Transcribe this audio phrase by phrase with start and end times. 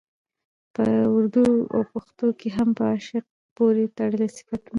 [0.73, 4.69] په اردو او پښتو کې هم په عاشق پورې تړلي صفتونه